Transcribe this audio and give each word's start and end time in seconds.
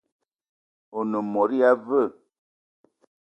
One 0.95 1.19
mot 1.31 1.51
ya 1.59 1.71
veu? 1.85 2.09